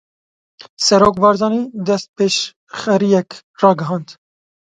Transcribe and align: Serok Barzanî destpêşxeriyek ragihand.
Serok 0.85 1.15
Barzanî 1.23 1.61
destpêşxeriyek 1.87 3.29
ragihand. 3.61 4.07